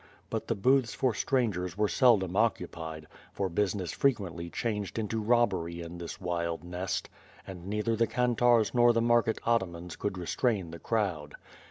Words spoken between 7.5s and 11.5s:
neither the kantarz nor the market atamans could restrain the crowd.